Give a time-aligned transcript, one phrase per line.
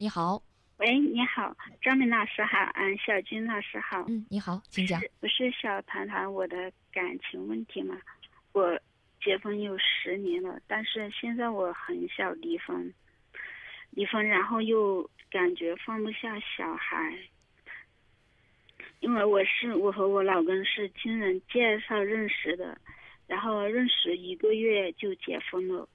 [0.00, 0.40] 你好，
[0.76, 5.00] 喂，你好，张明老师好，嗯，小金老师好，嗯，你好，请讲。
[5.18, 8.00] 不是想谈谈我的感情问题吗？
[8.52, 8.78] 我
[9.20, 12.94] 结婚有十年了，但是现在我很想离婚，
[13.90, 17.18] 离婚，然后又感觉放不下小孩，
[19.00, 22.80] 因为我是我和我老公是亲人介绍认识的，
[23.26, 25.88] 然后认识一个月就结婚了。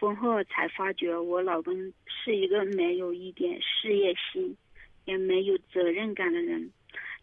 [0.00, 1.74] 婚后才发觉，我老公
[2.28, 4.54] 是一个没有一点事业心，
[5.06, 6.70] 也没有责任感的人。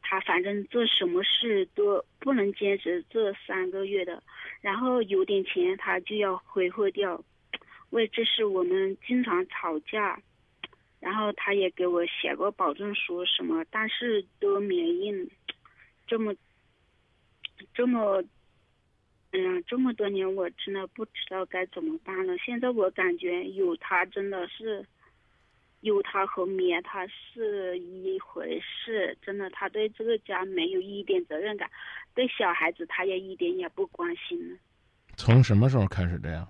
[0.02, 4.24] 他反正做什么事都不能坚持做三个月的，
[4.62, 7.24] 然后有点钱他就要挥霍掉。
[7.92, 10.20] 为这事我们经常吵架，
[11.00, 15.30] 然后他也给我写过保证书什么，但是都没应。
[16.08, 16.36] 这么，
[17.76, 18.24] 这么。
[19.32, 22.38] 哎嗯，这么多年我真的不知道该怎么办了。
[22.38, 24.86] 现在我感觉有他真的是，
[25.82, 29.18] 有他和灭他是一回事。
[29.22, 31.70] 真的，他对这个家没有一点责任感，
[32.14, 34.58] 对小孩子他也一点也不关心了。
[35.18, 36.48] 从什么时候开始这样？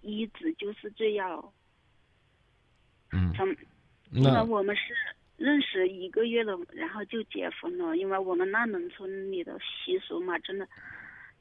[0.00, 1.52] 一直就是这样。
[3.12, 3.32] 嗯。
[3.34, 3.46] 从，
[4.12, 4.94] 因为我们是
[5.36, 7.96] 认识一个月了，然后就结婚了。
[7.96, 10.66] 因为我们那农村里的习俗嘛，真的。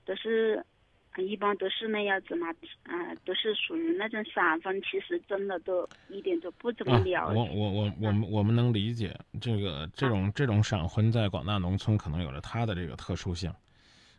[0.05, 0.65] 都是，
[1.19, 2.47] 一般都是那样子嘛，
[2.83, 7.35] 嗯，都是属于那种闪婚，其实真的都一点都不怎么了解。
[7.35, 13.49] 我我我我们我们能理解这个这种这种闪婚，在广大农村可能有着它的这个特殊性，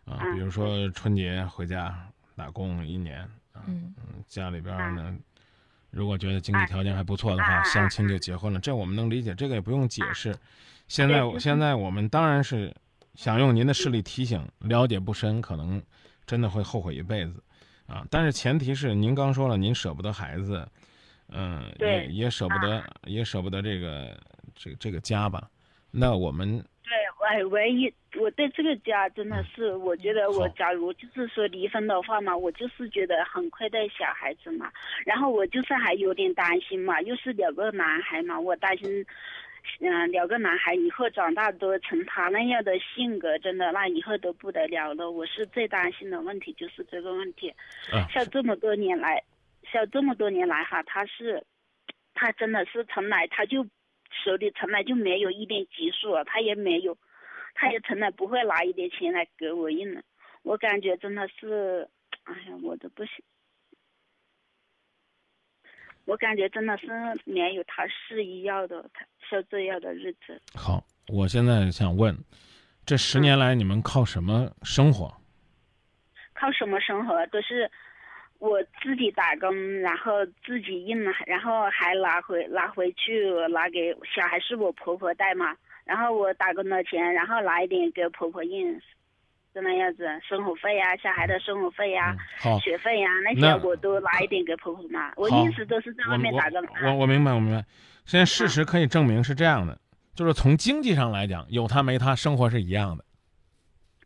[0.05, 1.95] 啊，比如说春节回家
[2.37, 3.28] 打工一年，
[3.67, 5.17] 嗯嗯，家里边呢，
[5.91, 10.34] 如果觉得经济条件还不错的话，相亲就结婚了，这我们能理解，这个也不用解释。
[10.89, 12.75] 现在现在我们当然是。
[13.17, 15.83] 想用您的事例提醒，了解不深，可能
[16.31, 17.42] 真的会后悔一辈子，
[17.89, 18.06] 啊！
[18.09, 20.64] 但是前提是您刚说了，您舍不得孩子，
[21.27, 24.17] 嗯，也也舍不得，也舍不得这个
[24.55, 25.50] 这这个家吧？
[25.91, 26.64] 那我们
[27.33, 34.71] 对，我唯一我对这个家真的是，我觉得我假如就是说离婚的话嘛，我就是觉得很亏待小孩子嘛，
[35.04, 39.04] 然后我就是还有点担心嘛，又是两个男孩嘛，我担心。
[39.78, 45.10] 嗯，两个男孩以后长大都成他那样的性格，真的那以后都不得了了。
[45.10, 47.53] 我是最担心的问题就是这个问题。
[48.10, 49.22] 像这么多年来，
[49.71, 51.44] 像这么多年来哈，他是，
[52.15, 53.62] 他真的是从来他就
[54.25, 56.97] 手里从来就没有一点积蓄，他也没有，
[57.55, 60.03] 他也从来不会拿一点钱来给我用的。
[60.43, 61.88] 我感觉真的是，
[62.25, 63.25] 哎呀，我都不行。
[66.06, 66.89] 我感觉真的是
[67.25, 70.41] 没有他适宜要的，他像这样的日子。
[70.55, 72.16] 好，我现在想问，
[72.84, 75.15] 这十年来你们靠什么生活？
[76.33, 77.25] 靠什么生活？
[77.27, 77.71] 都是
[78.39, 85.56] 我自己打工，然后自己用，然后还拿回拿回去拿给小孩，是我婆婆带嘛。
[85.91, 88.81] 然后我打工的钱，然后拿一点给婆婆用。
[89.53, 92.17] 就那样子，生活费呀，小孩的生活费呀，
[92.62, 95.12] 学费呀，那些我都拿一点给婆婆嘛。
[95.17, 96.65] 我一直都是在外面打工。
[96.84, 97.67] 我我明白，我明白。
[98.05, 99.77] 现在事实可以证明是这样的，
[100.15, 103.05] 就是从经济上来讲，有他没他，生活是一样的。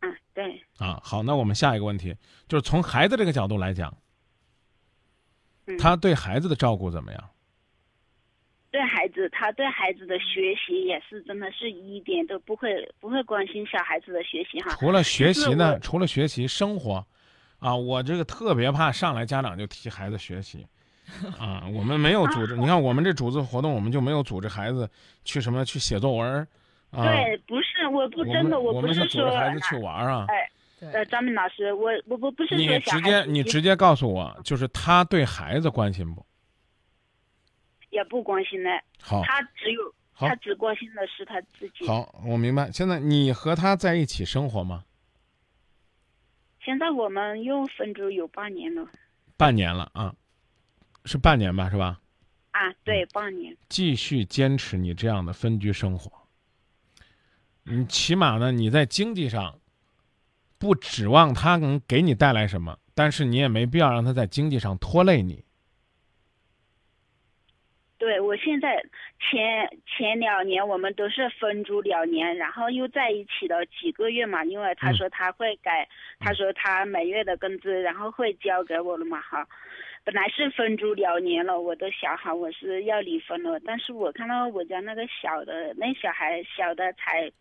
[0.01, 0.59] 嗯，对。
[0.79, 2.15] 啊，好，那我们下一个问题
[2.47, 3.95] 就是从孩子这个角度来讲，
[5.77, 7.29] 他对孩子的照顾怎么样？
[8.95, 14.73] 对孩子，他对孩子的学习也是真的是一点都不会不会关心小孩子的学习哈。
[14.79, 15.77] 除了学习呢？
[15.79, 17.05] 除了学习，生活，
[17.59, 20.65] 啊，我这个特别怕上来家长就提孩子学习，
[21.37, 22.55] 啊，我们没有组织。
[22.55, 24.89] 你看我们这组织活动，我们就没有组织孩子
[25.25, 26.47] 去什么去写作文
[26.91, 27.03] 啊。
[27.03, 30.25] 对，不是，我不真的，我不是说孩子去玩啊。
[30.29, 30.49] 哎，
[30.93, 36.25] 呃，张明老师，我我我不是说你直接你直接告诉我，就是他对孩子关心不？
[37.95, 38.69] 也不关心的，
[39.01, 41.87] 好，他只有他只关心的是他自己。
[41.87, 42.69] 好，我明白。
[42.69, 44.83] 现在你和他在一起生活吗？
[46.61, 48.85] 现在我们又分居有半年了。
[49.37, 50.13] 半年了啊，
[51.05, 51.69] 是半年吧？
[51.69, 52.01] 是吧？
[52.51, 53.55] 啊，对，半年。
[53.69, 56.11] 继续坚持你这样的分居生活。
[57.63, 59.59] 你起码呢，你在经济上
[60.57, 65.44] 不指望他能给你带来什么，但是你也没必要让他在经济上拖累你。
[67.97, 68.83] 对，我现在
[69.19, 74.43] 前前两年我们都是分租两年，然后又在一起了几个月嘛。
[74.43, 75.87] 因为他说他会改，
[76.19, 79.47] 他说他每月的工资然后会交给我了嘛哈。
[80.03, 83.59] 本来是分租两年了，我都想好我是要离婚了。
[83.61, 87.31] 但是我看到我家那个小的那小孩小的才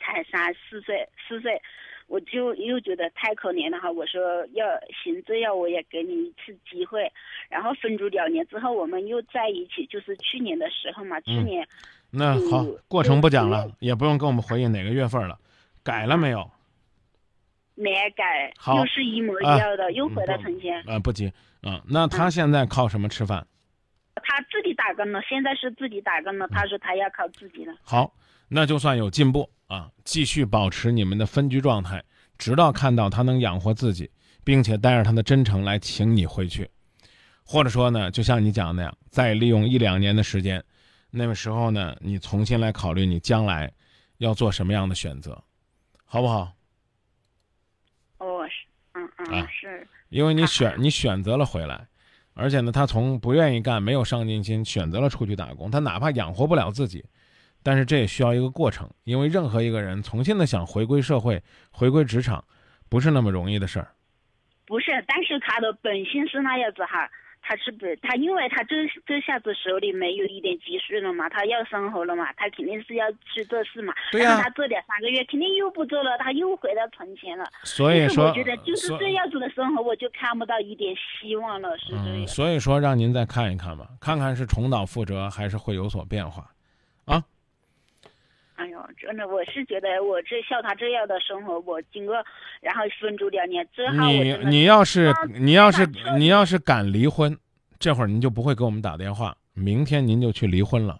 [0.00, 1.60] 才三四岁四岁，
[2.06, 3.90] 我就又觉得太可怜了哈。
[3.90, 4.66] 我说要
[5.02, 7.10] 行，这要我也给你一次机会。
[7.48, 11.20] 然后分居两年之后，我们又在一起，就是去年的时候嘛。
[11.20, 11.66] 去年
[12.10, 15.38] 那好，过程不讲了，也不用跟我们回忆哪个月份了，
[15.82, 16.50] 改了没有？
[17.74, 20.80] 没改，好，又是一模一样的，又回到从前。
[20.86, 21.82] 啊，不急啊。
[21.88, 23.44] 那他现在靠什么吃饭？
[24.22, 26.46] 他自己打工了，现在是自己打工了。
[26.48, 27.74] 他说他要靠自己了。
[27.82, 28.12] 好，
[28.56, 29.90] 那就算有进步啊！
[30.04, 32.04] 继续保持你们的分居状态，
[32.38, 34.08] 直到看到他能养活自己，
[34.44, 36.70] 并且带着他的真诚来请你回去，
[37.44, 40.62] 或者说呢，就像你讲的那样，再利用一两年的时间，
[41.10, 43.72] 那个时候呢，你重新来考虑你将来
[44.18, 45.42] 要做什么样的选择，
[46.04, 46.52] 好不好？
[48.18, 51.88] 哦，是，嗯嗯，是，因为你选你选择了回来。
[52.34, 55.72] 而且呢，他从不愿意干、没有上进心，选择了出去打工。
[55.72, 57.04] 他哪怕养活不了自己，
[57.64, 58.88] 但是这也需要一个过程。
[59.02, 62.44] 因为任何一个人重新的想回归社会、回归职场，
[62.88, 63.88] 不是那么容易的事儿。
[64.66, 67.10] 不是，但是他的本性是那样子哈。
[67.46, 68.74] 他是不，他因为他这
[69.04, 73.92] 这下子手里没有一点积蓄了嘛，他要生活了嘛，他肯定是要去做事嘛。
[74.10, 74.40] 对呀。
[74.42, 77.44] 他做两三个月，肯定又不做了，他又回到存钱了。
[77.62, 82.26] 所以说，我觉得就是这样子的生活，我就看不到一点希望了，是这样。
[82.26, 86.50] 所以说，让您再看一看吧，看看是重蹈覆辙，还是会有所变化，
[89.04, 92.14] 真的，我是觉得我这像他这样的生活，我经过
[92.62, 95.86] 然后分住两年之后，你你要是你要是
[96.16, 97.36] 你要是敢离婚，
[97.78, 100.98] 这会儿您就不会给我们打电话，明天您就去离婚了，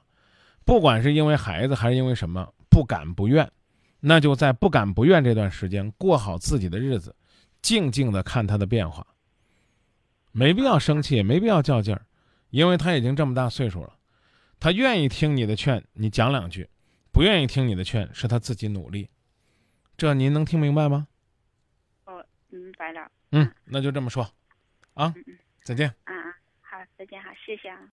[0.66, 3.50] 不管是因为孩子还是因为什么，不敢不愿，
[4.00, 7.16] 那就在不敢不愿这段时间过好自己的日子，
[7.62, 9.06] 静静的看他的变化。
[10.30, 12.02] 没必要生气，也没必要较劲儿，
[12.50, 13.94] 因为他已经这么大岁数了，
[14.60, 16.68] 他愿意听你的劝，你讲两句。
[17.14, 19.08] 不愿意听你的劝，是他自己努力，
[19.96, 21.06] 这您能听明白吗？
[22.06, 23.08] 哦，明白了。
[23.30, 24.28] 嗯，那就这么说，
[24.94, 25.14] 啊，
[25.62, 25.88] 再见。
[26.02, 27.88] 啊啊，好，再见，好，谢谢啊。